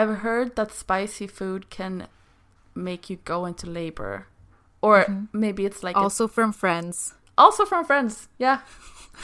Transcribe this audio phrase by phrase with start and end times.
[0.00, 2.06] I've heard that spicy food can
[2.74, 4.26] make you go into labor,
[4.82, 5.24] or Mm-hmm.
[5.32, 7.14] maybe it's like a- Also from friends.
[7.38, 8.28] also from friends.
[8.38, 8.58] Yeah,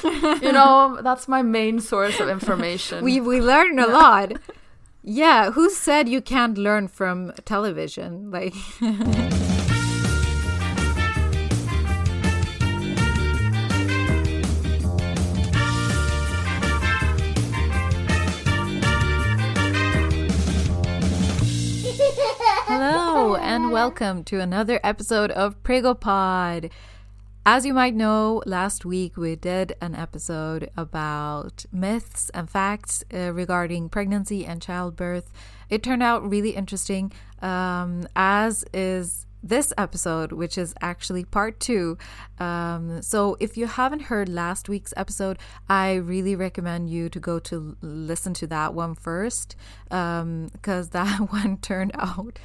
[0.44, 3.04] you know that's my main source of information.
[3.04, 4.32] We we learn a lot.
[5.04, 8.30] Yeah, who said you can't learn from television?
[8.30, 8.54] Like
[23.72, 26.70] welcome to another episode of Pregopod.
[27.46, 33.32] As you might know, last week we did an episode about myths and facts uh,
[33.32, 35.32] regarding pregnancy and childbirth.
[35.70, 41.98] It turned out really interesting, um, as is this episode, which is actually part two.
[42.38, 47.38] Um, so, if you haven't heard last week's episode, I really recommend you to go
[47.40, 52.38] to listen to that one first, because that one turned out,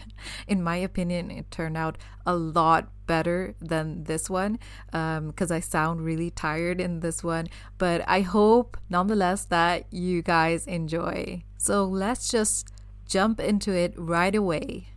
[0.48, 4.60] in my opinion, it turned out a lot better than this one
[4.92, 7.48] because I sound really tired in this one.
[7.78, 11.44] But I hope nonetheless that you guys enjoy.
[11.58, 12.72] So let's just
[13.08, 14.90] jump into it right away.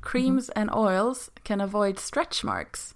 [0.00, 2.94] Creams and oils can avoid stretch marks.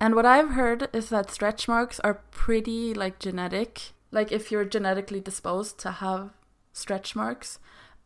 [0.00, 4.64] And what I've heard is that stretch marks are pretty like genetic, like if you're
[4.64, 6.30] genetically disposed to have
[6.72, 7.58] stretch marks.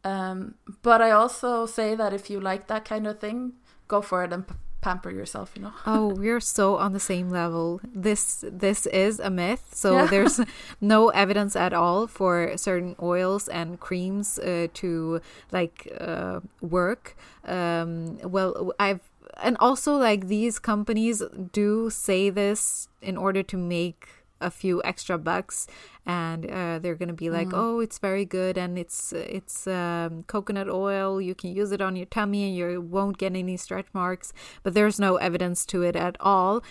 [0.03, 3.55] Um, but I also say that if you like that kind of thing,
[3.89, 4.55] go for it and p-
[4.85, 5.73] pamper yourself, you know.
[5.87, 7.81] Oh, we're so on the same level.
[8.07, 9.65] This this is a myth.
[9.73, 10.07] So Yeah.
[10.13, 10.37] there's
[10.95, 15.21] no evidence at all for certain oils and creams uh, to
[15.59, 17.17] like uh, work.
[17.57, 19.01] Um, well, I've
[19.43, 24.09] and also like these companies do say this in order to make
[24.45, 25.67] a few extra bucks
[26.07, 30.69] and uh, they're gonna be like oh it's very good and it's it's um, coconut
[30.69, 31.21] oil.
[31.21, 34.33] You can use it on your tummy and you won't get any stretch marks.
[34.63, 36.63] But there's no evidence to it at all.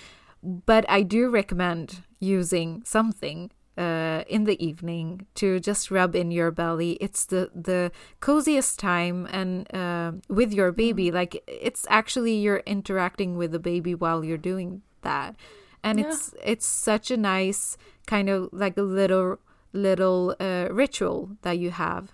[0.44, 6.51] But i do recommend using something uh, in the evening to just rub in your
[6.51, 6.91] belly.
[7.01, 11.11] It's the the coziest time and uh, with your baby.
[11.11, 15.35] Like it's actually you're interacting with the baby while you're doing that
[15.83, 16.05] and Yeah.
[16.07, 17.77] it's it's such a nice
[18.07, 19.38] kind of like a little
[19.73, 22.11] little uh, ritual that you have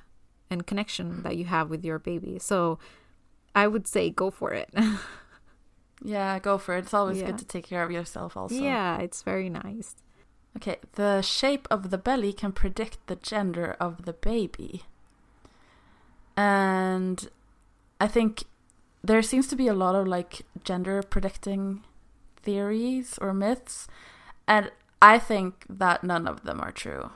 [0.49, 2.79] and connection that you have with your baby so
[3.55, 4.69] i would say go for it
[6.01, 6.85] Yeah, go for it.
[6.85, 7.25] It's always Yeah.
[7.27, 8.55] good to take care of yourself also.
[8.55, 9.95] yeah it's very nice
[10.57, 14.83] Okay, the shape of the belly can predict the gender of the baby.
[16.35, 17.29] And
[17.99, 18.43] I think
[19.03, 21.83] there seems to be a lot of like gender predicting
[22.43, 23.87] theories or myths.
[24.47, 27.11] And I think that none of them are true.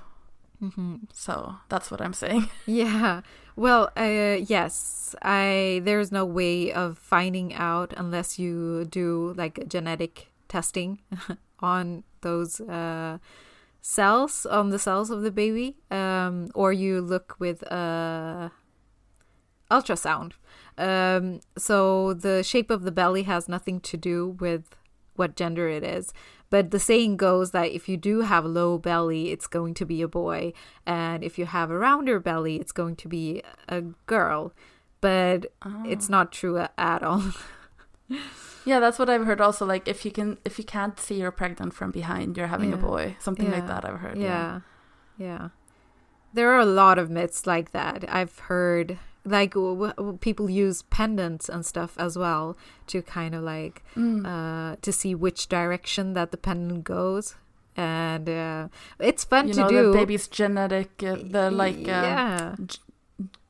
[0.60, 2.50] hmm So that's what I'm saying.
[2.66, 3.22] Yeah.
[3.56, 5.16] Well, uh, yes.
[5.22, 11.00] I there's no way of finding out unless you do like genetic testing
[11.60, 13.18] on those uh,
[13.82, 18.50] cells on the cells of the baby, um, or you look with uh,
[19.70, 20.34] ultrasound.
[20.78, 24.76] Um, so the shape of the belly has nothing to do with
[25.16, 26.14] what gender it is.
[26.50, 29.86] But the saying goes that if you do have a low belly, it's going to
[29.86, 30.54] be a boy,
[30.86, 34.54] and if you have a rounder belly, it's going to be a girl.
[35.02, 35.48] But
[35.86, 37.24] it's not true at all.
[38.66, 39.66] Yeah, that's what I've heard also.
[39.66, 42.78] Like if you can if you can't see you're pregnant from behind, you're having a
[42.78, 43.18] boy.
[43.20, 44.18] Something like that I've heard.
[44.18, 44.62] yeah,
[45.18, 45.50] yeah.
[46.34, 48.06] There are a lot of myths like that.
[48.08, 52.58] I've heard like w- w- people use pendants and stuff as well
[52.88, 54.26] to kind of like Mm.
[54.26, 57.36] uh, to see which direction that the pendant goes,
[57.78, 58.68] and uh,
[59.00, 59.92] it's fun you to know do.
[59.92, 62.56] the baby's genetic, uh, the like uh, yeah,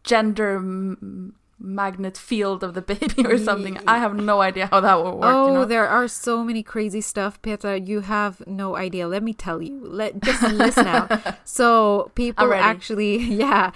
[0.04, 3.80] gender m- magnet field of the baby or something.
[3.88, 5.24] I have no idea how that will work.
[5.34, 5.66] oh, you know?
[5.66, 7.80] there are so many crazy stuff, Petra.
[7.80, 9.08] You have no idea.
[9.08, 9.80] Let me tell you.
[9.84, 11.10] Let just listen out.
[11.46, 13.72] So people actually, yeah.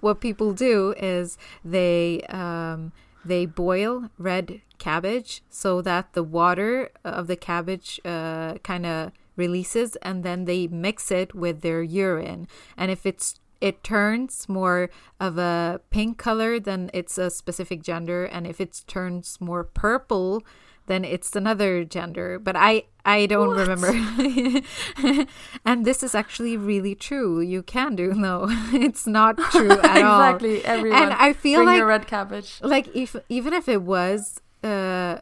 [0.00, 2.92] What people do is they um,
[3.24, 9.96] they boil red cabbage so that the water of the cabbage uh, kind of releases,
[9.96, 12.48] and then they mix it with their urine.
[12.76, 18.24] And if it's it turns more of a pink color, then it's a specific gender,
[18.24, 20.42] and if it turns more purple,
[20.86, 22.38] then it's another gender.
[22.38, 23.92] But I I don't remember.
[25.64, 27.40] and this is actually really true.
[27.40, 30.20] You can do no, it's not true at all.
[30.22, 30.64] exactly.
[30.64, 31.02] Everyone.
[31.02, 32.58] And I feel bring like your red cabbage.
[32.62, 35.18] like if even if it was uh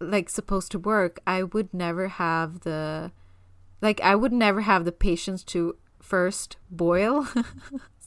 [0.00, 3.12] like supposed to work, I would never have the
[3.80, 7.28] like I would never have the patience to first boil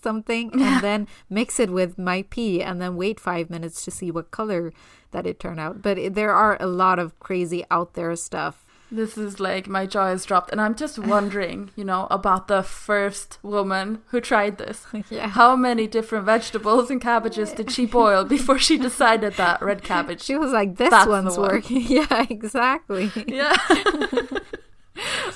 [0.06, 4.12] something and then mix it with my pee and then wait five minutes to see
[4.12, 4.72] what color
[5.12, 5.82] that it turned out.
[5.82, 8.62] But it, there are a lot of crazy out there stuff.
[8.92, 12.62] This is like my jaw is dropped, and I'm just wondering, you know, about the
[12.62, 14.86] first woman who tried this.
[15.10, 15.28] Yeah.
[15.30, 20.22] How many different vegetables and cabbages did she boil before she decided that red cabbage?
[20.22, 23.12] She was like, "This one's one." working." yeah, exactly.
[23.28, 23.56] Yeah.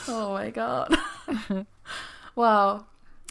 [0.08, 0.96] oh my god.
[2.36, 2.86] wow.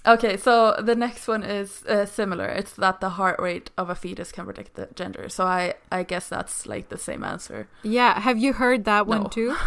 [0.08, 2.46] Okay, so the next one is uh, similar.
[2.46, 5.28] It's that the heart rate of a fetus can predict the gender.
[5.28, 7.68] So I I guess that's like the same answer.
[7.82, 9.28] Yeah, have you heard that one No.
[9.28, 9.54] too?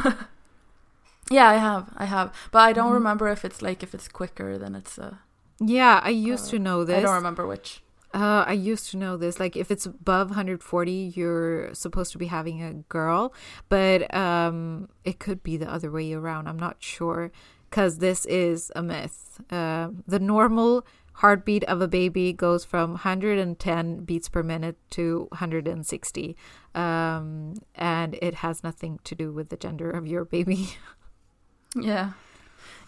[1.30, 1.90] Yeah, I have.
[1.96, 2.34] I have.
[2.52, 2.94] But I don't Mhm.
[2.96, 5.16] remember if it's like if it's quicker than it's uh
[5.60, 6.98] Yeah, I used to know this.
[6.98, 7.84] I don't remember which.
[8.14, 9.40] Uh, I used to know this.
[9.40, 13.34] Like, if it's above 140, you're supposed to be having a girl,
[13.70, 16.48] but um, it could be the other way around.
[16.50, 17.32] I'm not sure
[17.72, 19.42] because this is a myth.
[19.50, 26.36] Uh, the normal heartbeat of a baby goes from 110 beats per minute to 160,
[26.76, 30.70] um, and it has nothing to do with the gender of your baby.
[31.74, 32.12] Yeah.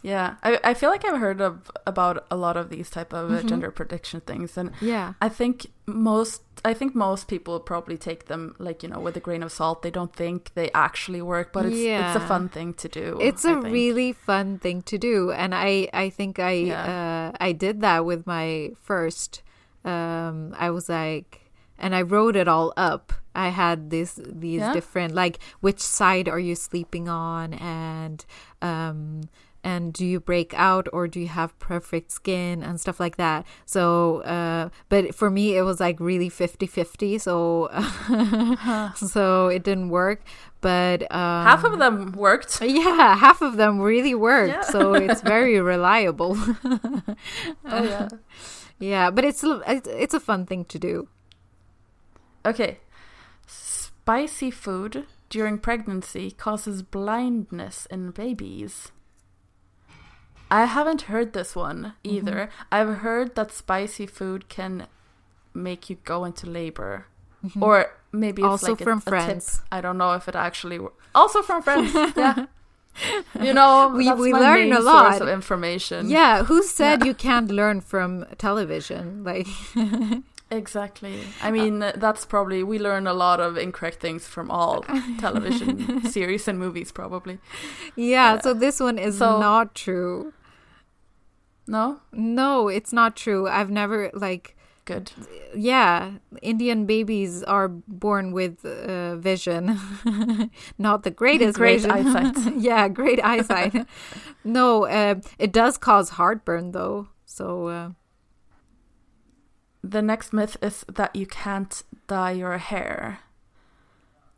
[0.03, 0.35] Yeah.
[0.43, 3.39] I I feel like I've heard of about a lot of these type of uh,
[3.41, 3.45] Mhm.
[3.49, 5.13] gender prediction things and yeah.
[5.21, 9.19] I think most I think most people probably take them like you know with a
[9.27, 9.81] grain of salt.
[9.81, 13.17] They don't think they actually work, but it's it's a fun thing to do.
[13.21, 13.73] it's I a think.
[13.73, 17.31] really fun thing to do and i i think i Yeah.
[17.33, 19.41] uh i did that with my first
[19.85, 21.29] um i was like
[21.77, 24.73] and i wrote it all up i had this these Yeah?
[24.73, 28.25] different like which side are you sleeping on and
[28.61, 29.21] um
[29.63, 33.45] and do you break out or do you have perfect skin and stuff like that
[33.65, 37.69] so uh but for me it was like really 50 50 so
[38.95, 40.21] so it didn't work
[40.61, 42.61] but um half of them worked.
[42.65, 44.61] yeah, half of them really worked Yeah.
[44.61, 46.37] so it's very reliable.
[47.65, 48.07] Oh yeah.
[48.79, 51.07] yeah, but it's it's a fun thing to do.
[52.45, 52.79] Okay.
[53.47, 58.91] Spicy food during pregnancy causes blindness in babies.
[60.61, 62.15] I haven't heard this one mm-hmm.
[62.15, 62.49] either.
[62.71, 64.87] I've heard that spicy food can
[65.53, 67.07] make you go into labor.
[67.43, 67.63] Mm-hmm.
[67.63, 67.75] Or
[68.11, 69.09] maybe it's Also like a- from a, tip.
[69.09, 69.61] Friends.
[69.71, 70.79] I don't know if it actually
[71.15, 71.91] also from friends.
[72.15, 72.45] yeah.
[73.41, 75.21] You know, We- we learn a lot.
[75.21, 76.09] of information.
[76.09, 77.05] Yeah, who said Yeah.
[77.07, 79.23] you can't learn from television?
[79.23, 79.47] Like,
[80.51, 81.19] Exactly.
[81.41, 84.85] I uh, mean, that's probably we learn a lot of incorrect things from all
[85.19, 87.39] television series and movies, probably.
[87.95, 88.39] yeah, Yeah.
[88.41, 90.33] so this one is So- not true.
[91.67, 93.47] No, No, it's not true.
[93.47, 94.55] I've never like
[94.85, 95.11] good.
[95.55, 96.11] yeah,
[96.41, 99.79] Indian babies are born with uh, vision,
[100.77, 101.91] not the greatest Great vision.
[102.15, 102.55] eyesight.
[102.57, 103.87] yeah, great eyesight.
[104.43, 107.07] no, uh, it does cause heartburn though.
[107.25, 107.89] So uh,
[109.83, 113.19] The next myth is that you can't dye your hair.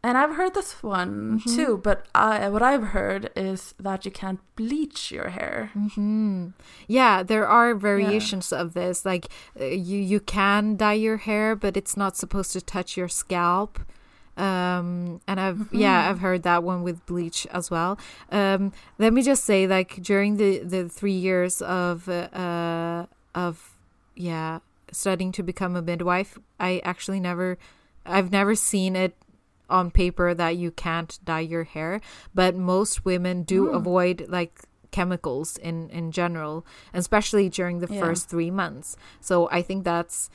[0.05, 1.55] And I've heard this one Mhm.
[1.55, 5.71] too, but I, what I've heard is that you can't bleach your hair.
[5.73, 6.49] hmm
[6.87, 9.03] yeah, there are variations of this.
[9.03, 9.25] Like
[9.59, 13.79] uh, you, you can dye your hair, but it's not supposed to touch your scalp.
[14.37, 16.09] Um, and I've yeah, Mhm.
[16.09, 17.97] I've heard that one with bleach as well.
[18.31, 23.73] Um, let me just say, like during the the three years of uh, uh of
[24.15, 24.59] yeah
[24.91, 27.57] studying to become a midwife, I actually never,
[28.05, 29.15] I've never seen it
[29.69, 32.01] on paper that you can't dye your hair,
[32.33, 33.75] but most women do Hmm.
[33.75, 37.99] avoid like chemicals in in general, especially during the Yeah.
[37.99, 38.95] first 3 months.
[39.19, 40.29] So I think that's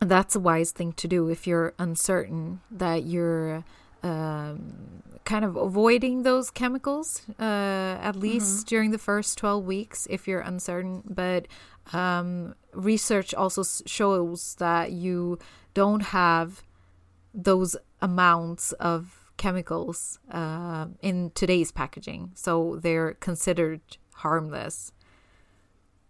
[0.00, 3.64] that's a wise thing to do if you're uncertain that you're
[4.02, 10.26] um, kind of avoiding those chemicals uh, at least during the first 12 weeks if
[10.26, 11.46] you're uncertain but
[11.92, 15.38] um, research also shows that you
[15.72, 16.64] don't have
[17.32, 22.32] those amounts of chemicals uh, in today's packaging.
[22.34, 23.80] So they're considered
[24.16, 24.92] harmless.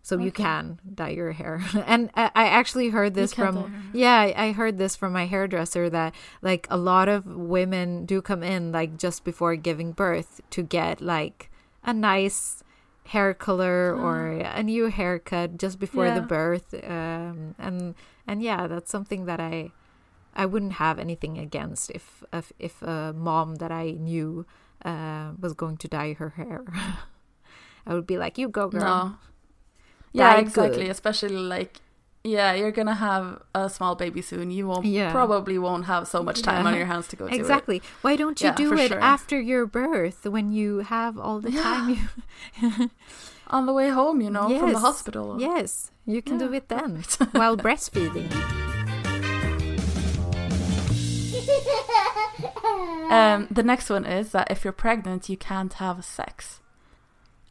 [0.04, 1.62] So you can dye your hair.
[1.86, 3.82] And I, I actually heard this from dye your hair.
[3.94, 8.20] yeah I- I heard this from my hairdresser that like a lot of women do
[8.20, 11.50] come in like just before giving birth to get like
[11.84, 12.64] a nice
[13.06, 17.94] hair color or a new haircut just before the birth um, and
[18.26, 19.70] and yeah that's something that I
[20.34, 24.46] I wouldn't have anything against if if, if a mom that I knew
[24.84, 26.64] uh, was going to dye her hair
[27.86, 29.14] I would be like you go girl No.
[30.12, 30.82] Yeah, exactly.
[30.84, 30.90] good.
[30.90, 31.80] Especially like,
[32.24, 34.50] yeah, you're gonna have a small baby soon.
[34.50, 35.10] You won't Yeah.
[35.10, 36.70] probably won't have so much time Yeah.
[36.72, 37.34] on your hands to go to.
[37.34, 37.80] Exactly.
[38.02, 39.00] Why don't you Yeah, do it sure.
[39.00, 41.98] after your birth when you have all the time you
[43.56, 45.36] On the way home, you know, from the hospital.
[45.40, 45.90] Yes.
[46.06, 48.30] You can do it then while breastfeeding.
[53.10, 56.60] Um, the next one is that if you're pregnant, you can't have sex.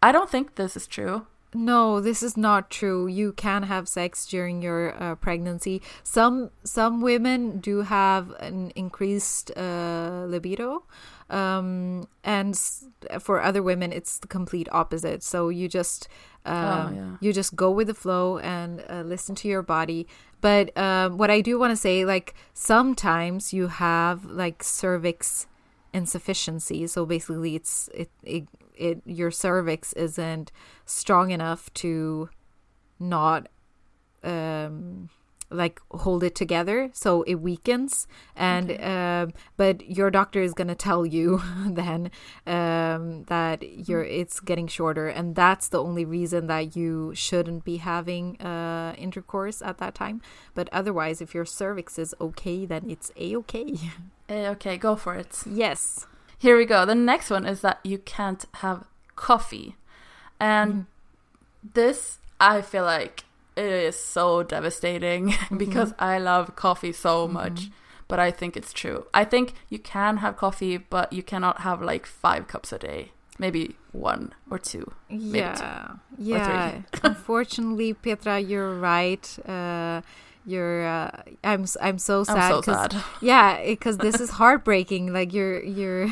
[0.02, 1.28] I don't think this is true.
[1.54, 3.08] No, this is not true.
[3.08, 5.82] You can have sex during your uh, pregnancy.
[6.02, 10.84] Some some women do have an increased uh, libido,
[11.30, 12.86] um, and s-
[13.20, 15.24] for other women, it's the complete opposite.
[15.24, 16.08] So you just
[16.46, 17.18] um, Oh, yeah.
[17.20, 20.08] you just go with the flow and uh, listen to your body.
[20.42, 25.48] But um, what I do want to say, like sometimes you have like cervix
[25.94, 26.88] insufficiency.
[26.88, 30.52] So basically, it's it it, it your cervix isn't
[30.86, 32.30] strong enough to
[33.00, 33.48] not
[34.24, 35.10] um
[35.52, 38.08] like hold it together so it weakens.
[38.36, 42.10] And um but your doctor is going to tell you then
[42.48, 45.08] um that you're it's getting shorter.
[45.08, 50.22] And that's the only reason that you shouldn't be having uh intercourse at that time.
[50.56, 53.76] But otherwise if your cervix is okay then it's a okay
[54.30, 55.44] Eh, okay, go for it.
[55.46, 56.08] yes.
[56.38, 56.86] Here we go.
[56.86, 59.76] The next one is that you can't have coffee.
[60.40, 60.88] And
[61.62, 67.70] this, I feel like it is so devastating because I love coffee so much.
[68.08, 69.06] But I think it's true.
[69.14, 73.12] I think you can have coffee, but you cannot have like five cups a day.
[73.40, 74.92] Maybe one or two.
[75.10, 80.02] Maybe yeah two yeah unfortunately petra you're right uh
[80.46, 81.12] you're uh,
[81.44, 82.96] i'm i'm so sad I'm so sad.
[83.22, 86.10] yeah because this is heartbreaking like you're you're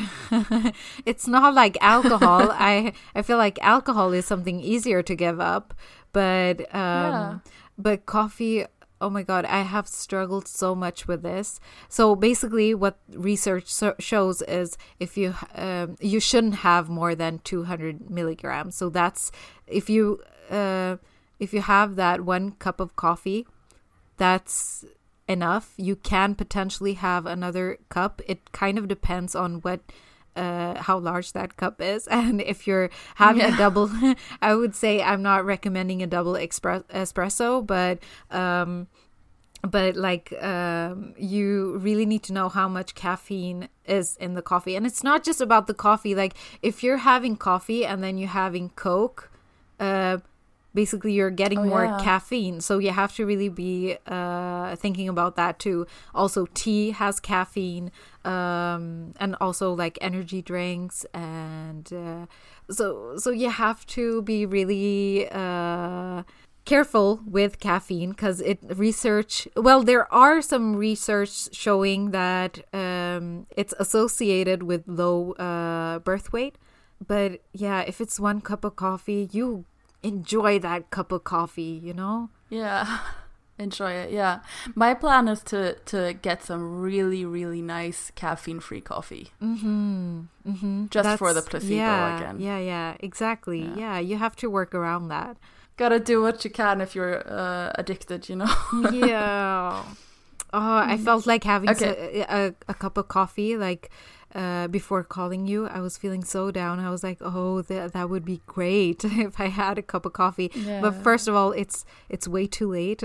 [1.04, 5.74] it's not like alcohol i i feel like alcohol is something easier to give up
[6.12, 7.38] but um Yeah.
[7.78, 8.64] but coffee
[9.00, 11.60] oh my god i have struggled so much with this.
[11.88, 17.38] So basically what research so- shows is if you um, you shouldn't have more than
[17.44, 18.74] 200 milligrams.
[18.76, 19.32] So that's
[19.66, 20.96] if you uh,
[21.38, 23.46] if you have that one cup of coffee
[24.16, 24.84] that's
[25.28, 25.72] enough.
[25.76, 28.20] You can potentially have another cup.
[28.26, 29.80] It kind of depends on what
[30.36, 32.06] uh how large that cup is.
[32.10, 33.90] And if you're having a double
[34.42, 37.98] i would say i'm not recommending a double expre- espresso but
[38.30, 38.86] um
[39.62, 44.74] but like um you really need to know how much caffeine is in the coffee.
[44.76, 46.14] And it's not just about the coffee.
[46.14, 49.30] Like if you're having coffee and then you're having coke
[49.78, 50.18] uh
[50.72, 51.98] basically you're getting Oh, more yeah.
[52.00, 52.60] caffeine.
[52.60, 55.86] So you have to really be uh thinking about that too.
[56.14, 57.90] Also tea has caffeine
[58.24, 62.26] um and also like energy drinks and uh,
[62.70, 66.22] so so you have to be really uh
[66.66, 73.72] careful with caffeine because it research well there are some research showing that um it's
[73.78, 76.56] associated with low uh birth weight
[77.04, 79.64] but yeah if it's one cup of coffee you
[80.02, 82.98] enjoy that cup of coffee you know Yeah.
[83.60, 84.10] Enjoy it.
[84.10, 84.40] Yeah.
[84.74, 89.26] My plan is to to get some really really nice caffeine free coffee.
[89.42, 92.36] mm-hmm mm-hmm Just for the placebo yeah, again.
[92.40, 93.76] yeah yeah exactly Yeah.
[93.76, 93.98] yeah.
[94.08, 95.36] you have to work around that
[95.76, 98.52] Gotta do what you can if you're uh, addicted, you know.
[98.92, 99.82] yeah
[100.52, 101.70] oh i felt like having.
[101.70, 102.24] Okay.
[102.26, 103.90] so- a, a cup of coffee like
[104.32, 105.66] uh, before calling you.
[105.66, 106.78] I was feeling so down.
[106.78, 110.12] I was like oh th- that would be great if i had a cup of
[110.12, 110.52] coffee.
[110.80, 113.02] But first of all it's it's way too late.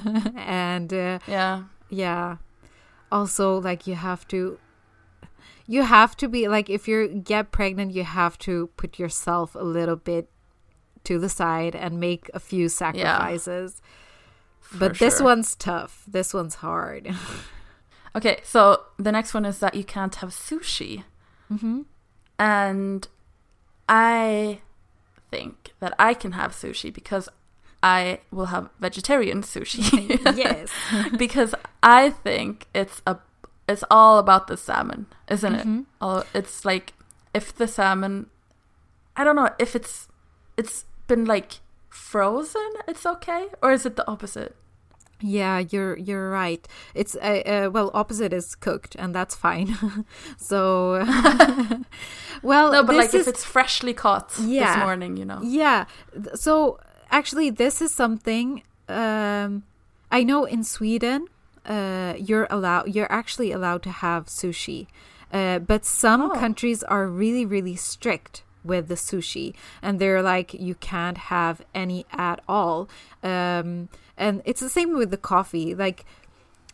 [0.36, 1.64] And uh, yeah.
[1.90, 2.36] yeah.
[3.12, 4.58] Also like you have to
[5.66, 9.62] you have to be like if you get pregnant you have to put yourself a
[9.64, 10.28] little bit
[11.04, 13.80] to the side and make a few sacrifices
[14.78, 17.14] but for this one's tough this one's hard
[18.16, 21.02] Okay, so the next one is that you can't have sushi.
[21.52, 21.82] mm-hmm.
[22.38, 23.08] And
[23.88, 24.60] I
[25.30, 27.28] think that I can have sushi because
[27.82, 30.20] I will have vegetarian sushi.
[30.36, 30.70] yes
[31.18, 33.18] because I think it's a
[33.68, 35.66] it's all about the salmon, isn't it?
[35.66, 35.86] Mhm.
[36.00, 36.92] All it's like
[37.34, 38.30] if the salmon
[39.16, 40.08] I don't know if it's
[40.56, 44.54] it's been like frozen, it's okay, or is it the opposite?
[45.26, 49.74] Yeah you're you're right it's uh, uh, well opposite is cooked and that's fine
[50.36, 51.00] so
[52.42, 54.74] well No, but this like is- if it's freshly caught Yeah.
[54.74, 55.40] this morning, you know.
[55.42, 55.86] Yeah.
[56.34, 56.78] So
[57.10, 59.62] actually, this is something um,
[60.10, 61.26] I know in Sweden.
[61.64, 62.94] Uh, you're allowed.
[62.94, 64.86] You're actually allowed to have sushi,
[65.32, 66.34] uh, but some Oh.
[66.44, 72.06] countries are really, really strict with the sushi, and they're like you can't have any
[72.12, 72.88] at all.
[73.22, 75.74] Um, and it's the same with the coffee.
[75.74, 76.04] Like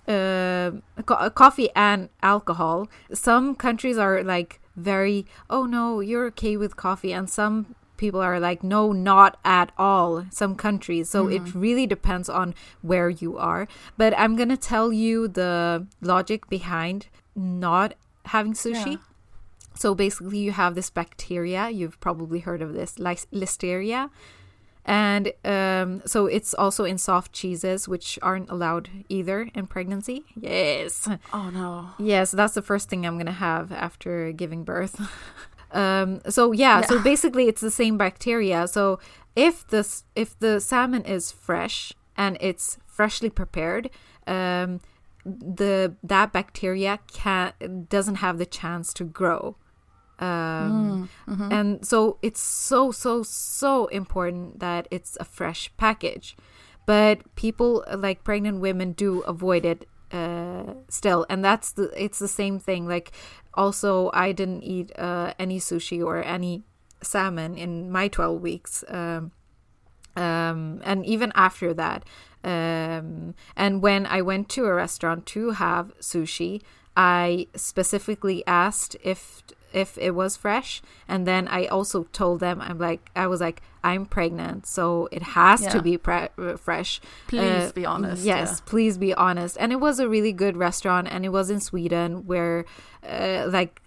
[0.08, 0.72] uh,
[1.06, 2.88] co- coffee and alcohol.
[3.12, 8.40] Some countries are like very, oh no, you're okay with coffee, and some people are
[8.40, 10.24] like, no, not at all.
[10.30, 11.60] Some countries, so it Mm-hmm.
[11.60, 13.68] really depends on where you are.
[13.98, 17.94] But I'm gonna tell you the logic behind not
[18.26, 18.92] having sushi.
[18.92, 18.96] Yeah.
[19.80, 21.70] So basically, you have this bacteria.
[21.70, 24.10] You've probably heard of this, lis- listeria,
[24.84, 30.26] and um, so it's also in soft cheeses, which aren't allowed either in pregnancy.
[30.38, 31.92] Yes, Oh no.
[31.98, 35.00] yes, that's the first thing I'm gonna have after giving birth.
[35.72, 38.68] um, so yeah, so basically, it's the same bacteria.
[38.68, 39.00] So
[39.34, 43.88] if this if the salmon is fresh and it's freshly prepared,
[44.26, 44.80] um,
[45.24, 47.54] the that bacteria can
[47.88, 49.56] doesn't have the chance to grow
[50.20, 51.08] um,
[51.50, 56.36] and so it's so so so important that it's a fresh package.
[56.86, 61.24] But people uh, like pregnant women do avoid it uh, still.
[61.28, 62.86] And that's the it's the same thing.
[62.86, 63.12] Like
[63.54, 66.62] also i didn't eat uh, any sushi or any
[67.02, 69.32] salmon in my 12 weeks um,
[70.16, 72.04] um, and even after that
[72.44, 76.62] um, and when i went to a restaurant to have sushi
[76.96, 82.78] i specifically asked if if it was fresh and then i also told them i'm
[82.78, 87.72] like i was like i'm pregnant so it has to be pre- fresh Please Uh,
[87.74, 88.24] be honest.
[88.24, 89.56] Yes, please be honest.
[89.60, 92.64] And it was a really good restaurant, and it was in Sweden where,
[93.08, 93.80] uh, like,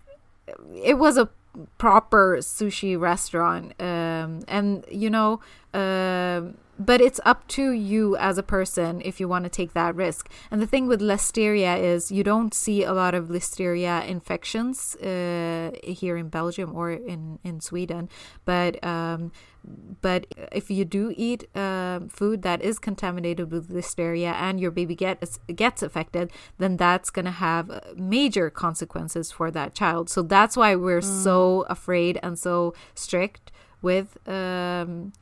[0.84, 1.30] it was a
[1.78, 3.74] proper sushi restaurant.
[3.80, 5.42] Um, and you know,
[5.74, 9.96] um, but it's up to you as a person if you want to take that
[9.96, 10.30] risk.
[10.50, 15.72] And the thing with listeria is you don't see a lot of listeria infections uh,
[15.84, 18.10] here in Belgium or in in Sweden,
[18.46, 19.32] but um,
[20.02, 24.96] but if you do eat uh, food that is contaminated with listeria and your baby
[24.96, 30.10] gets gets affected, then that's gonna have uh, major consequences for that child.
[30.10, 33.52] So that's why we're so afraid and so strict
[33.82, 35.14] with um,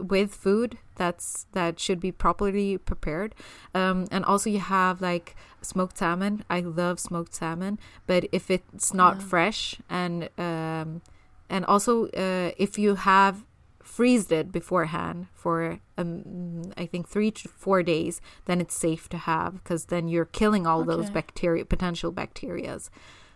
[0.00, 3.34] with food that's that should be properly prepared.
[3.74, 6.44] Um, and also you have like smoked salmon.
[6.48, 9.24] I love smoked salmon, but if it's not Yeah.
[9.26, 11.02] fresh and um,
[11.50, 13.44] and also uh, if you have
[13.82, 19.16] freezed it beforehand for um, I think three to four days, then it's safe to
[19.18, 22.88] have because then you're killing all those bacteria, potential bacterias.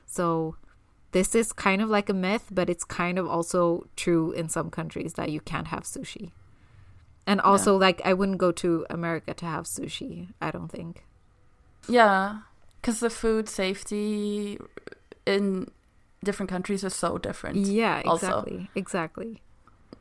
[0.07, 0.57] So
[1.13, 4.71] this is kind of like a myth, but it's kind of also true in some
[4.71, 6.33] countries that you can't have sushi.
[7.27, 10.29] And also, like, I wouldn't go to America to have sushi.
[10.41, 11.05] I don't think.
[11.89, 12.41] Yeah,
[12.81, 14.59] because the food safety
[15.27, 15.71] in
[16.25, 17.59] different countries is so different.
[17.67, 18.27] Yeah, also.
[18.27, 19.43] exactly, exactly.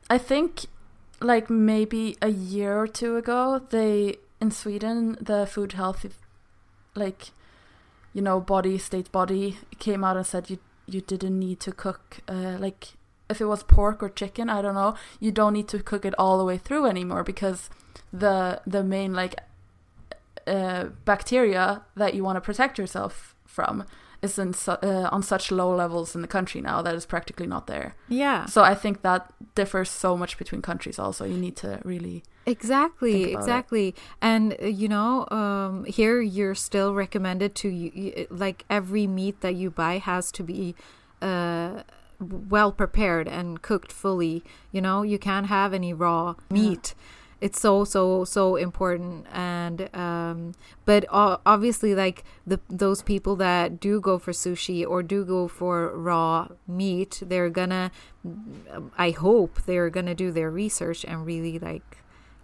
[0.09, 0.65] I think
[1.19, 6.05] like maybe a year or two ago, they in Sweden the food health
[6.95, 7.31] like
[8.13, 12.19] you know body state body came out and said you you didn't need to cook
[12.27, 12.93] uh, like
[13.29, 16.13] if it was pork or chicken, I don't know, you don't need to cook it
[16.17, 17.69] all the way through anymore because
[18.13, 19.35] the the main like
[20.47, 23.83] uh, bacteria that you want to protect yourself from
[24.21, 27.45] is in su- uh, on such low levels in the country now that it's practically
[27.47, 27.95] not there.
[28.07, 30.97] Yeah, So I think that differs so much between countries.
[30.97, 33.33] Also, you need to really exactly, about it.
[33.33, 33.95] exactly.
[34.21, 39.41] And uh, you know, um, here you're still recommended to you, you, like every meat
[39.41, 40.75] that you buy has to be
[41.21, 41.83] uh,
[42.19, 44.43] well prepared and cooked fully.
[44.71, 46.95] You know, you can't have any raw meat.
[47.39, 50.53] It's so so so important, and um,
[50.85, 55.95] but obviously, like the those people that do go for sushi or do go for
[55.95, 57.91] raw meat, they're gonna.
[58.97, 61.97] I hope they're gonna do their research and really like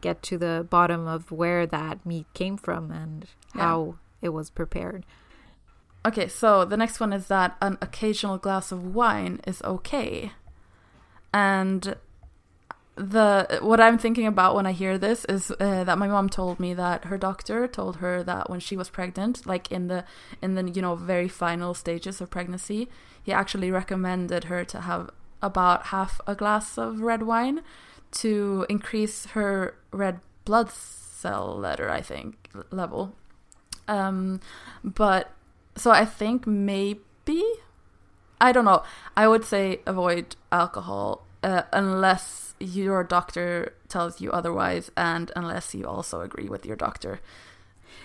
[0.08, 3.18] get to the bottom of where that meat came from and
[3.56, 3.62] Yeah.
[3.64, 3.78] how
[4.22, 5.02] it was prepared.
[6.06, 10.32] Okay, so the next one is that an occasional glass of wine is okay.
[11.34, 11.96] And
[12.96, 16.60] the what I'm thinking about when I hear this is uh, that my mom told
[16.60, 20.04] me that her doctor told her that when she was pregnant, like in the
[20.42, 22.90] in the you know very final stages of pregnancy,
[23.24, 25.10] he actually recommended her to have
[25.42, 27.62] about half a glass of red wine
[28.14, 33.16] to increase her red blood cell letter, I think, level.
[33.88, 34.40] Um,
[34.84, 35.32] but
[35.76, 37.44] so I think maybe
[38.40, 38.84] I don't know.
[39.16, 45.86] I would say avoid alcohol uh, unless your doctor tells you otherwise, and unless you
[45.86, 47.20] also agree with your doctor.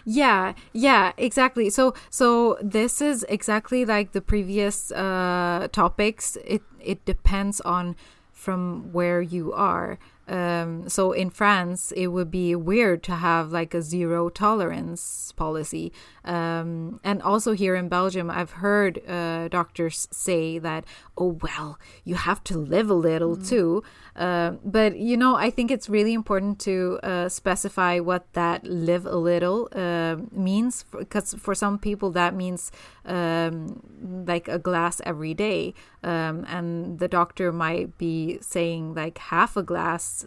[0.04, 1.70] Yeah, yeah, exactly.
[1.70, 6.36] So so this is exactly like the previous uh topics.
[6.44, 7.96] It it depends on
[8.38, 9.98] from where you are.
[10.28, 15.92] Um, so in France, it would be weird to have like a zero tolerance policy.
[16.24, 20.84] Um, and also here in Belgium, I've heard uh, doctors say that,
[21.16, 23.48] oh, well, you have to live a little mm.
[23.48, 23.82] too.
[24.14, 29.06] Uh, but, you know, I think it's really important to uh, specify what that live
[29.06, 30.84] a little uh, means.
[30.90, 32.70] Because for, for, some people, that means
[33.06, 33.80] um,
[34.26, 35.72] like a glass every day.
[36.02, 40.17] Um, and the doctor might be saying like half a glass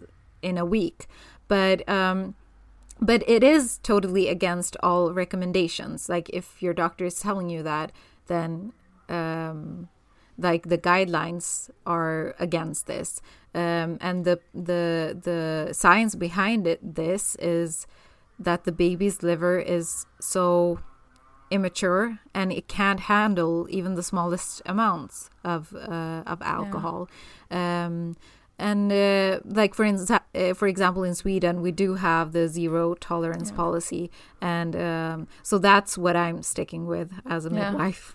[0.42, 1.06] in a week.
[1.48, 2.34] But um,
[3.00, 6.08] but it is totally against all recommendations.
[6.08, 7.92] Like if your doctor is telling you that,
[8.26, 8.72] then
[9.08, 9.88] um,
[10.38, 13.20] like the guidelines are against this.
[13.54, 17.86] Um, and the the the science behind it this is
[18.38, 20.80] that the baby's liver is so
[21.50, 27.08] immature and it can't handle even the smallest amounts of uh, of alcohol.
[27.50, 27.86] Yeah.
[27.86, 28.16] Um,
[28.62, 32.94] and uh, like for instance, uh, for example, in Sweden, we do have the zero
[32.94, 33.56] tolerance yeah.
[33.56, 37.70] policy, and um, so that's what I'm sticking with as a yeah.
[37.70, 38.14] midwife.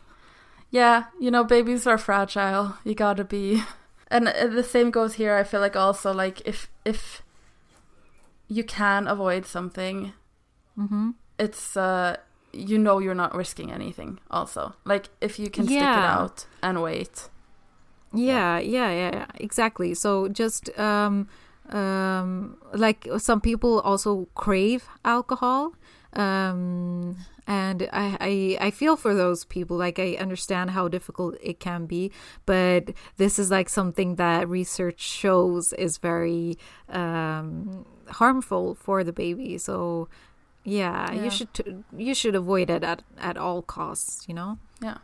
[0.71, 2.77] Yeah, you know, babies are fragile.
[2.85, 3.61] You gotta be,
[4.07, 5.35] and uh, the same goes here.
[5.35, 7.23] I feel like also like if if
[8.47, 10.13] you can avoid something,
[10.77, 11.09] mm-hmm.
[11.37, 12.15] it's uh
[12.53, 14.19] you know you're not risking anything.
[14.31, 15.71] Also, like if you can yeah.
[15.71, 17.27] stick it out and wait
[18.13, 19.93] yeah, yeah, yeah, yeah, exactly.
[19.93, 21.27] So just um,
[21.69, 25.73] um, like some people also crave alcohol.
[26.13, 29.77] Um, and I, I I feel for those people.
[29.77, 32.11] Like I understand how difficult it can be,
[32.45, 36.57] but this is like something that research shows is very
[36.89, 39.57] um, harmful for the baby.
[39.57, 40.09] So
[40.65, 44.27] yeah, yeah, you should t- you should avoid it at at all costs.
[44.27, 44.57] You know.
[44.81, 44.97] Yeah.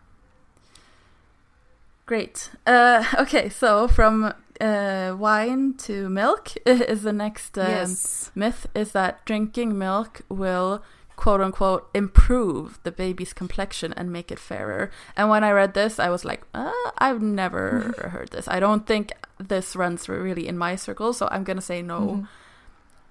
[2.06, 2.52] Great.
[2.66, 8.32] Uh, okay, so from uh, wine to milk is the next um, yes.
[8.36, 10.84] myth is that drinking milk will
[11.16, 14.92] quote unquote improve the baby's complexion and make it fairer.
[15.16, 18.48] And when I read this, I was like, uh, I've never heard this.
[18.48, 22.00] I don't think this runs really in my circle, so I'm gonna say no.
[22.00, 22.26] Mm-hmm.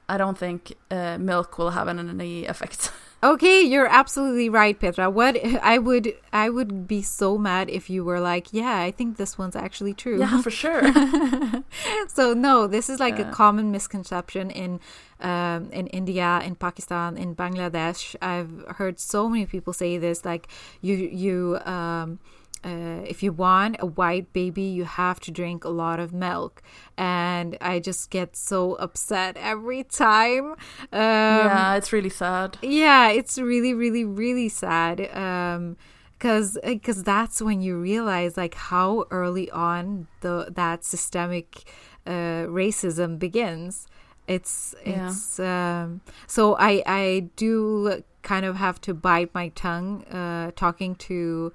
[0.09, 2.93] I don't think uh, milk will have any effect.
[3.25, 5.09] Okay, you're absolutely right, Petra.
[5.09, 9.17] What I would I would be so mad if you were like, yeah, I think
[9.17, 10.19] this one's actually true.
[10.19, 10.83] Yeah, for sure.
[12.09, 13.31] so no, this is like yeah.
[13.31, 14.81] a common misconception in
[15.21, 18.17] um, in India, in Pakistan, in Bangladesh.
[18.21, 20.49] I've heard so many people say this, like
[20.81, 22.19] you you um,
[22.65, 26.63] uh, if you want a white baby, you have to drink a lot of milk.
[26.97, 30.53] And I just get so upset every time.
[30.93, 32.59] Um, yeah, it's really sad.
[32.63, 35.15] Yeah, it's really, really, really sad.
[35.17, 35.77] Um,
[36.19, 41.65] because because that's when you realize like how early on the that systemic
[42.07, 43.89] uh, racism begins
[44.29, 45.83] it's it's yeah.
[45.83, 51.53] um, so i i do kind of have to bite my tongue uh, talking to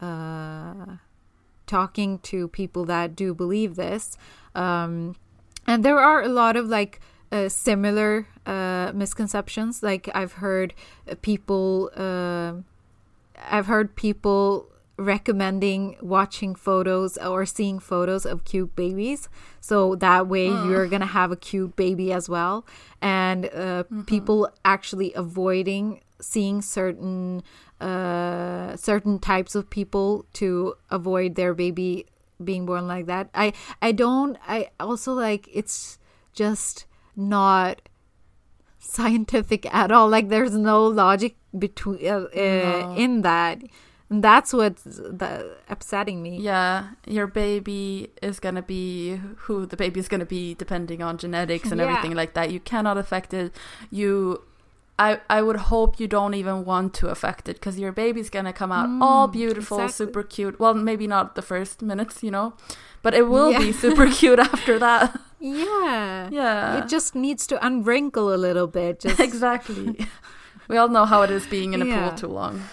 [0.00, 0.96] uh,
[1.66, 4.16] talking to people that do believe this.
[4.54, 5.16] Um,
[5.66, 9.82] and there are a lot of like uh, similar uh, misconceptions.
[9.82, 10.74] Like I've heard
[11.22, 12.54] people, uh,
[13.50, 19.28] I've heard people recommending watching photos or seeing photos of cute babies
[19.60, 22.66] so that way you're gonna have a cute baby as well
[23.00, 24.02] and uh, mm-hmm.
[24.02, 27.42] people actually avoiding seeing certain
[27.80, 32.06] uh, certain types of people to avoid their baby
[32.42, 33.30] being born like that.
[33.34, 33.52] I
[33.82, 34.36] I don't.
[34.46, 35.98] I also like it's
[36.32, 37.82] just not
[38.78, 40.08] scientific at all.
[40.08, 42.94] Like there's no logic between uh, uh, no.
[42.96, 43.62] in that.
[44.10, 46.38] And that's what's the, upsetting me.
[46.38, 51.70] Yeah, your baby is gonna be who the baby is gonna be, depending on genetics
[51.70, 51.88] and yeah.
[51.88, 52.50] everything like that.
[52.50, 53.52] You cannot affect it.
[53.90, 54.44] You
[54.98, 58.52] I, I would hope you don't even want to affect it because your baby's gonna
[58.52, 60.06] come out mm, all beautiful, exactly.
[60.06, 60.58] super cute.
[60.58, 62.54] Well, maybe not the first minutes, you know,
[63.02, 63.60] but it will yeah.
[63.60, 65.20] be super cute after that.
[65.38, 66.82] Yeah, yeah.
[66.82, 69.00] It just needs to unwrinkle a little bit.
[69.08, 70.04] Just exactly.
[70.66, 72.08] we all know how it is being in a yeah.
[72.08, 72.64] pool too long.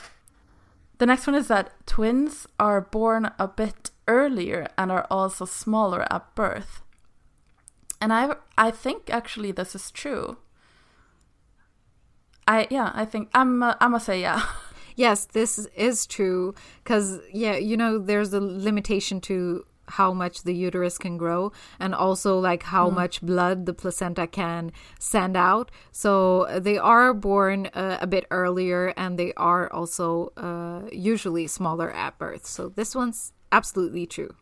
[0.98, 6.12] The next one is that twins are born a bit earlier and are also smaller
[6.12, 6.82] at birth.
[8.02, 10.38] And I I think actually this is true.
[12.48, 14.42] I yeah, I think I'm uh, I must say yeah.
[14.98, 20.54] Yes, this is true because yeah, you know, there's a limitation to how much the
[20.54, 22.96] uterus can grow and also like how mm.
[22.96, 28.26] much blood the placenta can send out so uh, they are born uh, a bit
[28.32, 34.34] earlier and they are also uh, usually smaller at birth so this one's absolutely true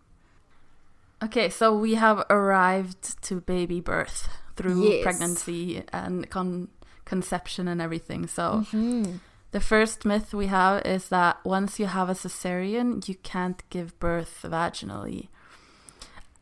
[1.21, 5.03] okay so we have arrived to baby birth through Yes.
[5.03, 6.69] pregnancy and con-
[7.05, 8.27] conception and everything.
[8.27, 9.19] So Mhm.
[9.51, 13.97] the first myth we have is that once you have a cesarean, you can't give
[13.99, 15.29] birth vaginally.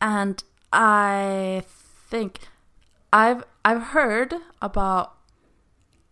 [0.00, 1.64] And I
[2.10, 2.48] think
[3.12, 5.14] I've I've heard about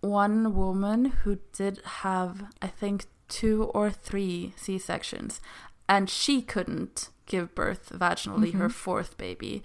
[0.01, 5.41] one woman who did have I think two or three C-sections
[5.89, 9.63] and she couldn't give birth vaginally her fourth baby.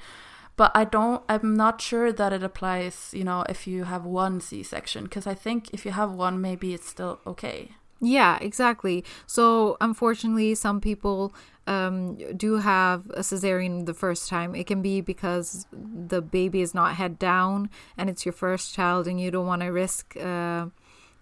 [0.58, 4.40] But I don't I'm not sure that it applies, you know, if you have one
[4.40, 7.72] C-section because I think if you have one maybe it's still okay.
[8.02, 9.04] Yeah, exactly.
[9.26, 11.34] So, unfortunately, some people
[11.66, 14.54] um, do have a cesarean the first time.
[14.54, 19.08] It can be because the baby is not head down and it's your first child,
[19.08, 20.16] and you don't want to risk.
[20.18, 20.68] Uh,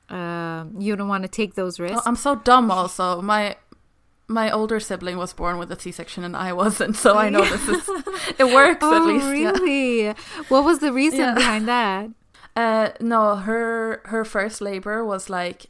[0.09, 1.99] uh, you don't want to take those risks.
[1.99, 3.21] Oh, I'm so dumb also.
[3.21, 3.55] My
[4.27, 7.67] my older sibling was born with a C-section and I wasn't, so I know this
[7.67, 7.89] is
[8.39, 9.25] it works oh, at least.
[9.25, 9.51] yeah.
[9.51, 10.15] really?
[10.49, 11.33] What was the reason Yeah.
[11.35, 12.09] behind that?
[12.55, 15.65] Uh, no, her her first labor was like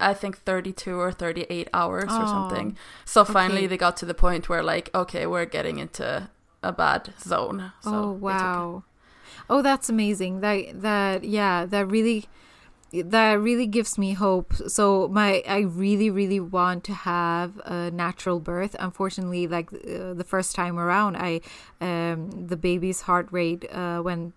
[0.00, 2.76] I think 32 or 38 hours or Oh, something.
[3.04, 3.66] So finally okay.
[3.68, 6.28] they got to the point where like okay, we're getting into
[6.60, 7.70] a bad zone.
[7.82, 8.20] So oh it's okay.
[8.20, 8.82] wow.
[9.48, 10.40] Oh, that's amazing.
[10.40, 12.24] That that yeah, that really
[12.92, 14.54] that really gives me hope.
[14.68, 18.76] So my I really really want to have a natural birth.
[18.78, 21.40] Unfortunately, like uh, the first time around, I
[21.80, 24.34] um the baby's heart rate uh went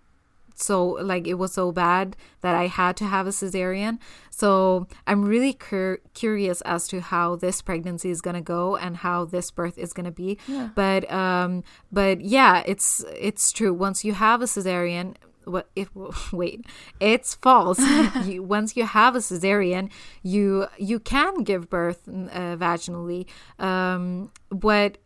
[0.55, 3.99] so like it was so bad that I had to have a cesarean.
[4.31, 9.25] So I'm really cur- curious as to how this pregnancy is gonna go and how
[9.25, 10.39] this birth is gonna be.
[10.47, 10.69] Yeah.
[10.73, 13.73] But um, but yeah, it's it's true.
[13.73, 15.15] Once you have a cesarean,
[15.47, 15.89] what if
[16.33, 16.65] wait,
[16.99, 17.79] it's false.
[18.25, 19.89] you, once you have a cesarean,
[20.23, 23.25] you you can give birth uh, vaginally.
[23.59, 24.97] Um, but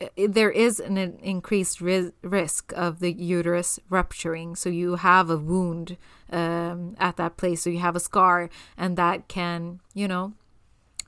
[0.00, 4.56] uh, there is an increased ri- risk of the uterus rupturing.
[4.56, 5.96] So you have a wound
[6.30, 7.62] um, at that place.
[7.62, 10.34] So you have a scar, and that can, you know,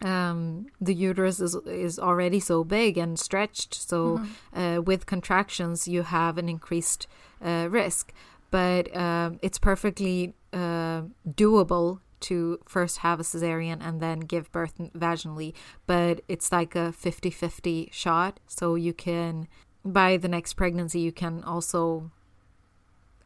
[0.02, 3.74] um, the uterus is is already so big and stretched.
[3.74, 4.20] So
[4.54, 7.06] uh, with contractions, you have an increased
[7.42, 8.12] uh, risk.
[8.54, 14.74] But um, it's perfectly uh, doable to first have a cesarean and then give birth
[14.96, 15.54] vaginally.
[15.88, 18.38] But it's like a 50 50 shot.
[18.46, 19.48] So you can,
[19.84, 22.12] by the next pregnancy, you can also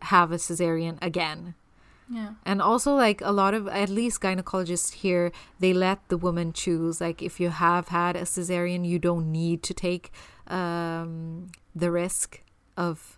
[0.00, 1.54] have a cesarean again.
[2.10, 2.30] Yeah.
[2.46, 7.02] And also, like a lot of, at least gynecologists here, they let the woman choose.
[7.02, 10.10] Like, if you have had a cesarean, you don't need to take
[10.46, 12.40] um, the risk
[12.78, 13.17] of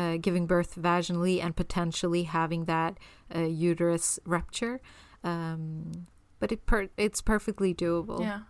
[0.00, 2.92] uh, giving birth vaginally and potentially having that
[3.34, 4.80] uh, uterus rupture.
[5.24, 6.06] Um,
[6.40, 8.20] but it per- it's perfectly doable.
[8.20, 8.40] Yeah.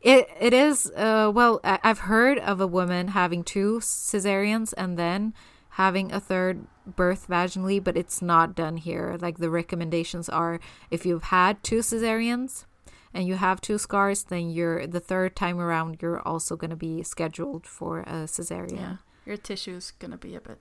[0.00, 0.90] It it is.
[1.06, 5.32] Uh, well, I- I've heard of a woman having two cesareans and then
[5.76, 9.16] having a third birth vaginally, but it's not done here.
[9.20, 10.60] Like the recommendations are,
[10.90, 12.66] if you've had two cesareans
[13.14, 16.76] and you have two scars, then you're the third time around you're also going to
[16.76, 18.76] be scheduled for a cesarean.
[18.76, 18.96] Yeah.
[19.26, 20.58] Your tissue is gonna be a bit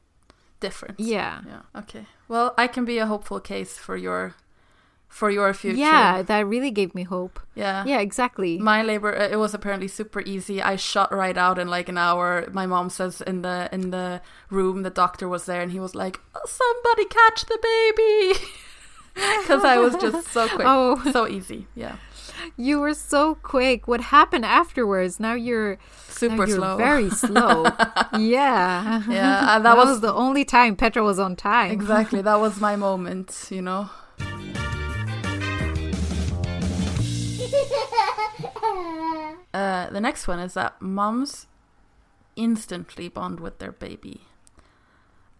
[0.59, 0.99] different.
[0.99, 1.41] Yeah.
[1.47, 1.61] Yeah.
[1.81, 2.05] Okay.
[2.27, 4.35] Well, I can be a hopeful case for your
[5.07, 5.77] for your future.
[5.77, 7.39] Yeah, that really gave me hope.
[7.53, 7.83] Yeah.
[7.85, 8.57] Yeah, exactly.
[8.57, 10.61] My labor uh, it was apparently super easy.
[10.61, 12.47] I shot right out in like an hour.
[12.53, 15.95] My mom says in the in the room the doctor was there and he was
[15.95, 18.39] like, "Oh, "Somebody catch the baby."
[19.47, 20.65] Cuz I was just so quick.
[20.73, 21.01] Oh.
[21.11, 21.67] So easy.
[21.75, 21.95] Yeah.
[22.57, 23.87] You were so quick.
[23.87, 25.19] What happened afterwards?
[25.19, 25.77] Now you're
[26.07, 26.77] Super now you're slow.
[26.77, 27.63] Very slow.
[28.17, 29.03] yeah.
[29.09, 31.71] Yeah, and That, that, was, was the only time Petra was on time.
[31.71, 33.89] exactly that was my moment, you know.
[39.53, 41.47] Uh, the next one is that moms
[42.35, 44.21] instantly bond with their baby.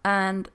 [0.04, 0.50] And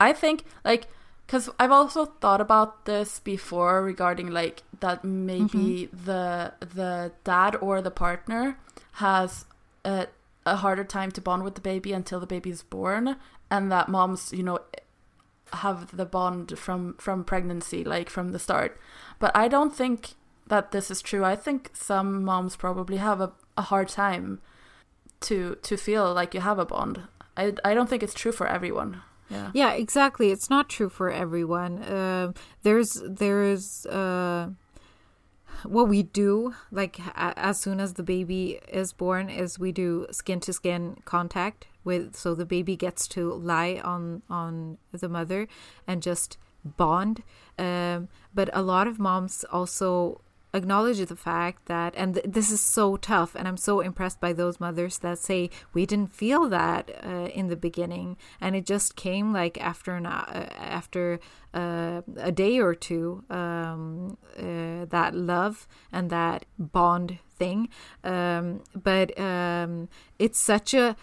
[0.00, 0.86] I think, like,
[1.26, 6.04] because I've also thought about this before regarding, like, that maybe mm-hmm.
[6.04, 8.58] the the dad or the partner
[8.92, 9.46] has
[9.84, 10.06] a,
[10.44, 13.16] a harder time to bond with the baby until the baby is born,
[13.50, 14.58] and that moms, you know,
[15.52, 18.78] have the bond from from pregnancy, like from the start.
[19.18, 20.14] But I don't think
[20.48, 21.24] that this is true.
[21.24, 24.40] I think some moms probably have a, a hard time
[25.20, 27.02] to to feel like you have a bond.
[27.36, 29.02] I I don't think it's true for everyone.
[29.30, 29.50] Yeah.
[29.54, 30.30] Yeah, exactly.
[30.30, 31.82] It's not true for everyone.
[31.90, 34.50] Um there's there's uh,
[35.64, 40.06] what we do like a- as soon as the baby is born is we do
[40.10, 45.48] skin to skin contact with so the baby gets to lie on on the mother
[45.86, 47.22] and just bond.
[47.58, 50.20] Um, but a lot of moms also
[50.54, 54.32] acknowledge the fact that, and th- this is so tough, and I'm so impressed by
[54.32, 58.96] those mothers that say we didn't feel that uh, in the beginning, and it just
[58.96, 61.20] came like after an uh, after
[61.52, 67.68] uh, a day or two um, uh, that love and that bond thing.
[68.04, 69.88] Um, but um,
[70.18, 70.96] it's such a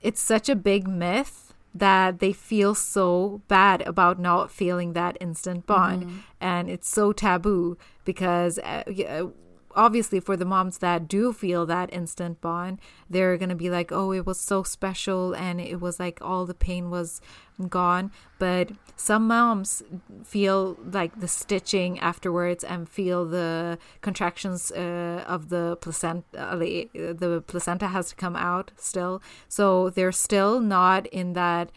[0.00, 5.66] it's such a big myth that they feel so bad about not feeling that instant
[5.66, 6.18] bond mm-hmm.
[6.40, 9.26] and it's so taboo because uh, uh,
[9.74, 13.90] obviously for the moms that do feel that instant bond they're going to be like
[13.92, 17.20] oh it was so special and it was like all the pain was
[17.68, 18.10] gone.
[18.38, 19.82] But some moms
[20.24, 27.88] feel like the stitching afterwards and feel the contractions uh, of the placenta the placenta
[27.88, 29.22] has to come out still.
[29.48, 31.70] So they're still not in that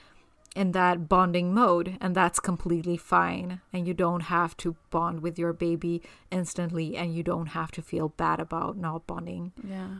[0.55, 3.61] in that bonding mode and that's completely fine.
[3.73, 7.81] And you don't have to bond with your baby instantly and you don't have to
[7.81, 9.51] feel bad about not bonding.
[9.67, 9.97] Yeah.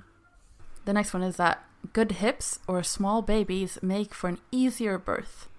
[0.86, 1.64] The next one is that
[1.94, 5.50] good hips or small babies make for an easier birth.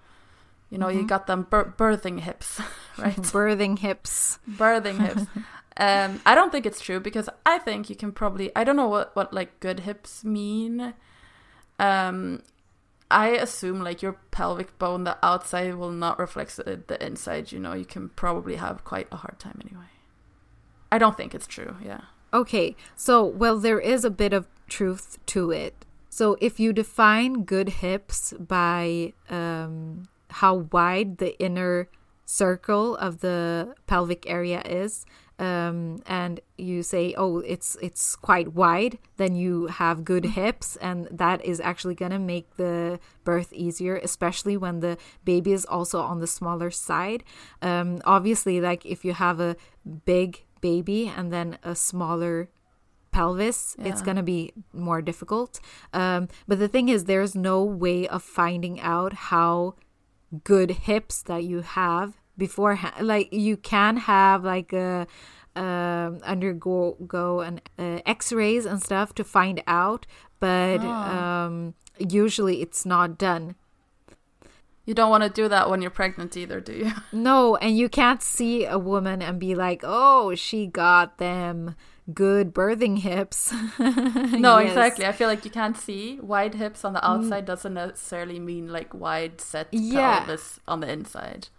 [0.69, 0.99] You know mm-hmm.
[0.99, 2.59] you got them bir- birthing hips
[2.97, 3.15] right?
[3.15, 4.39] Birthing hips.
[4.49, 5.27] Birthing hips.
[5.79, 8.87] Um i don't think it's true because i think you can probably i don't know
[8.87, 10.95] what what like good hips mean.
[11.77, 12.41] Um
[13.09, 17.51] I assume like your pelvic bone, the outside will not reflect the inside.
[17.51, 19.87] You know, you can probably have quite a hard time anyway.
[20.91, 21.77] I don't think it's true.
[21.83, 22.01] Yeah.
[22.33, 22.75] Okay.
[22.95, 25.85] So, well, there is a bit of truth to it.
[26.09, 31.89] So, if you define good hips by um, how wide the inner
[32.25, 35.05] circle of the pelvic area is,
[35.39, 40.41] um, and you say, "Oh, it's it's quite wide," then you have good mm-hmm.
[40.41, 45.65] hips, and that is actually gonna make the birth easier, especially when the baby is
[45.65, 47.23] also on the smaller side.
[47.61, 49.55] Um, obviously, like if you have a
[50.05, 52.49] big baby and then a smaller
[53.11, 53.87] pelvis yeah.
[53.87, 55.59] it's going to be more difficult
[55.93, 59.73] um, but the thing is there's no way of finding out how
[60.43, 65.07] good hips that you have beforehand like you can have like a
[65.55, 70.05] uh, undergo go an uh, x-rays and stuff to find out
[70.39, 70.87] but oh.
[70.87, 73.55] um, usually it's not done
[74.85, 77.89] you don't want to do that when you're pregnant either do you no and you
[77.89, 81.75] can't see a woman and be like oh she got them
[82.13, 84.69] good birthing hips no yes.
[84.69, 87.09] exactly i feel like you can't see wide hips on the mm.
[87.09, 90.19] outside doesn't necessarily mean like wide set yeah.
[90.19, 91.49] pelvis on the inside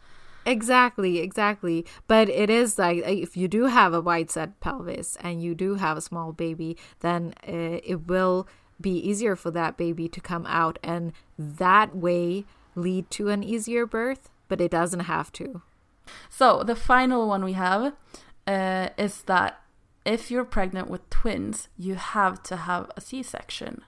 [0.49, 1.85] Exactly, exactly.
[2.07, 5.75] But it is like if you do have a wide set pelvis and you do
[5.75, 8.49] have a small baby, then uh, it will
[8.81, 13.85] be easier for that baby to come out and that way lead to an easier
[13.85, 15.61] birth, but it doesn't have to.
[16.31, 17.93] So, the final one we have
[18.47, 19.61] uh, is that
[20.07, 23.83] if you're pregnant with twins, you have to have a C section.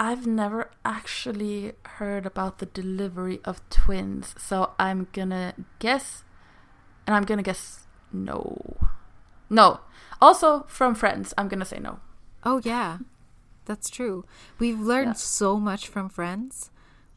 [0.00, 6.24] I've never actually heard about the delivery of twins, so I'm gonna guess,
[7.06, 8.78] and I'm gonna guess no.
[9.50, 9.80] No.
[10.18, 12.00] Also, from friends, I'm gonna say no.
[12.44, 12.96] Oh, yeah.
[13.66, 14.24] That's true.
[14.58, 15.12] We've learned yeah.
[15.12, 16.70] so much from friends.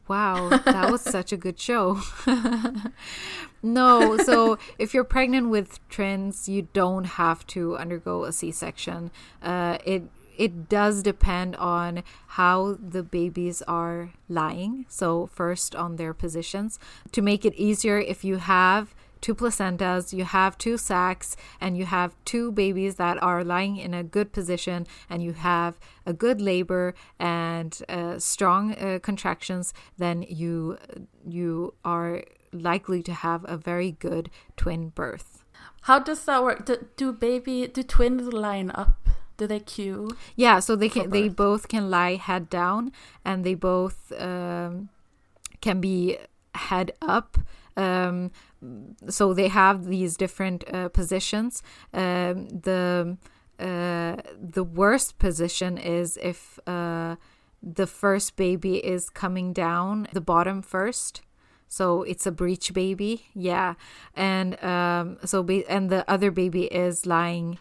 [0.06, 2.02] Wow, that was such a good show.
[3.62, 9.10] no, so if you're pregnant with twins, you don't have to undergo a C section.
[9.40, 10.02] Uh, it
[10.36, 14.86] it does depend on how the babies are lying.
[14.88, 16.78] So, first on their positions.
[17.12, 21.86] To make it easier, if you have two placentas, you have two sacs, and you
[21.86, 26.42] have two babies that are lying in a good position, and you have a good
[26.42, 30.76] labor and uh, strong uh, contractions, then you
[31.26, 35.42] you are likely to have a very good twin birth.
[35.82, 36.66] How does that work?
[36.66, 39.08] Do, do baby do twins line up?
[39.36, 40.16] Do they queue?
[40.36, 41.10] Yeah, so they can.
[41.10, 42.92] They both can lie head down,
[43.24, 44.88] and they both um,
[45.60, 46.18] can be
[46.54, 47.38] head up.
[47.76, 48.30] Um,
[49.08, 51.62] so they have these different uh, positions.
[51.92, 53.16] Um, the
[53.58, 57.16] uh, the worst position is if uh,
[57.62, 61.22] the first baby is coming down the bottom first.
[61.66, 63.74] So it's a breech baby, yeah,
[64.14, 67.58] and um, so be- and the other baby is lying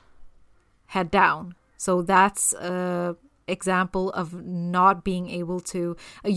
[0.87, 1.55] head down.
[1.85, 3.15] So that's a
[3.57, 5.81] example of not being able to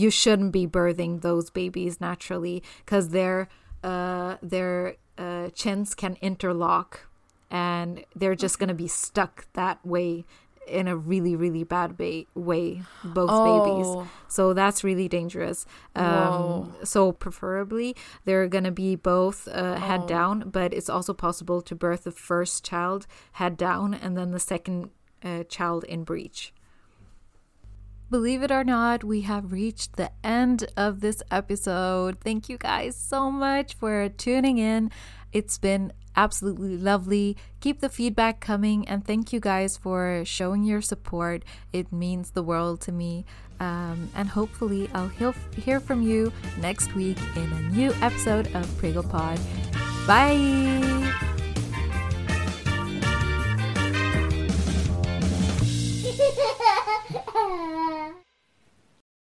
[0.03, 3.47] you shouldn't be birthing those babies naturally because their
[3.91, 4.95] uh their
[5.25, 6.89] uh, chins can interlock
[7.49, 10.25] and they're just going to be stuck that way
[10.67, 12.81] in a really really bad ba- way
[13.17, 13.45] both Oh.
[13.47, 13.89] babies
[14.27, 17.95] so that's really dangerous um, so preferably
[18.25, 20.07] they're gonna be both uh, head Oh.
[20.07, 23.07] down but it's also possible to birth the first child
[23.39, 24.89] head down and then the second
[25.23, 26.53] uh, child in breech.
[28.09, 32.21] Believe it or not, we have reached the end of this episode.
[32.21, 34.91] Thank you guys so much for tuning in.
[35.33, 37.35] It's been absolutely lovely.
[37.59, 41.43] Keep the feedback coming, and thank you guys for showing your support.
[41.73, 43.25] It means the world to me.
[43.59, 48.77] Um, and hopefully, I'll hear, hear from you next week in a new episode of
[48.77, 49.39] Prego Pod.
[50.07, 51.36] Bye!